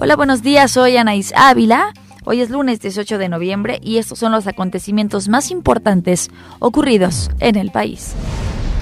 [0.00, 1.92] Hola, buenos días, soy Anaís Ávila.
[2.24, 7.56] Hoy es lunes 18 de noviembre y estos son los acontecimientos más importantes ocurridos en
[7.56, 8.14] el país.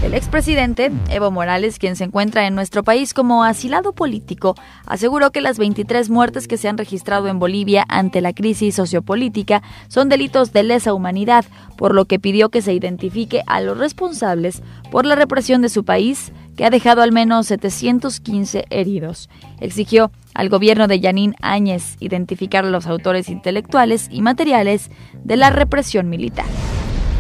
[0.03, 5.41] El expresidente Evo Morales, quien se encuentra en nuestro país como asilado político, aseguró que
[5.41, 10.53] las 23 muertes que se han registrado en Bolivia ante la crisis sociopolítica son delitos
[10.53, 11.47] de lesa humanidad,
[11.77, 15.85] por lo que pidió que se identifique a los responsables por la represión de su
[15.85, 19.29] país, que ha dejado al menos 715 heridos.
[19.61, 24.91] Exigió al gobierno de Yanín Áñez identificar a los autores intelectuales y materiales
[25.23, 26.47] de la represión militar.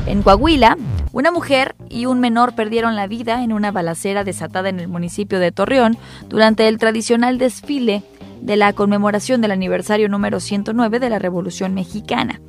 [0.06, 0.76] En Coahuila,
[1.12, 5.40] una mujer y un menor perdieron la vida en una balacera desatada en el municipio
[5.40, 8.02] de Torreón durante el tradicional desfile
[8.40, 12.40] de la conmemoración del aniversario número 109 de la Revolución Mexicana.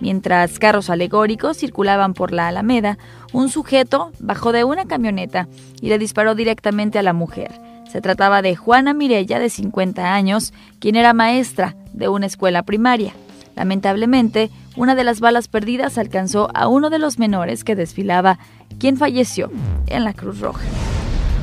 [0.00, 2.98] Mientras carros alegóricos circulaban por la Alameda,
[3.32, 5.48] un sujeto bajó de una camioneta
[5.80, 7.52] y le disparó directamente a la mujer.
[7.90, 13.12] Se trataba de Juana Mirella, de 50 años, quien era maestra de una escuela primaria.
[13.54, 18.38] Lamentablemente, una de las balas perdidas alcanzó a uno de los menores que desfilaba,
[18.80, 19.50] quien falleció
[19.86, 20.64] en la Cruz Roja.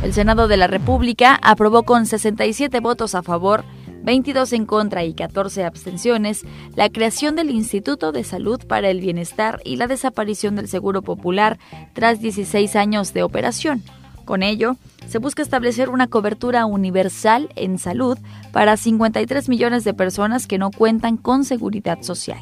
[0.03, 3.63] El Senado de la República aprobó con 67 votos a favor,
[4.03, 6.43] 22 en contra y 14 abstenciones
[6.75, 11.59] la creación del Instituto de Salud para el Bienestar y la desaparición del Seguro Popular
[11.93, 13.83] tras 16 años de operación.
[14.25, 18.17] Con ello, se busca establecer una cobertura universal en salud
[18.51, 22.39] para 53 millones de personas que no cuentan con seguridad social.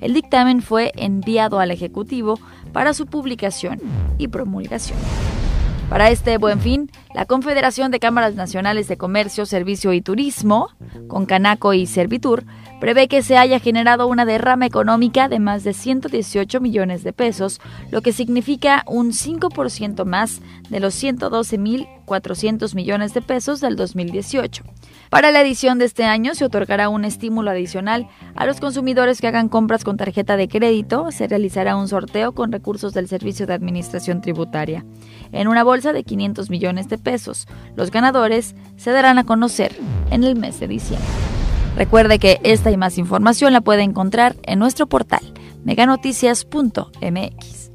[0.00, 2.38] El dictamen fue enviado al Ejecutivo
[2.72, 3.80] para su publicación
[4.16, 4.98] y promulgación.
[5.88, 10.68] Para este buen fin, la Confederación de Cámaras Nacionales de Comercio, Servicio y Turismo,
[11.08, 12.44] con Canaco y Servitur,
[12.80, 17.60] prevé que se haya generado una derrama económica de más de 118 millones de pesos,
[17.90, 20.40] lo que significa un 5% más
[20.70, 24.64] de los 112.400 millones de pesos del 2018.
[25.10, 29.28] Para la edición de este año se otorgará un estímulo adicional a los consumidores que
[29.28, 31.10] hagan compras con tarjeta de crédito.
[31.10, 34.84] Se realizará un sorteo con recursos del Servicio de Administración Tributaria
[35.32, 37.46] en una bolsa de 500 millones de pesos.
[37.74, 39.74] Los ganadores se darán a conocer
[40.10, 41.37] en el mes de diciembre.
[41.76, 45.22] Recuerde que esta y más información la puede encontrar en nuestro portal
[45.64, 47.70] meganoticias.mx.